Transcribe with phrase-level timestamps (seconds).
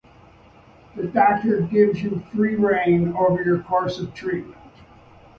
[0.95, 4.57] The doctor gives you free rein over your course of treatment.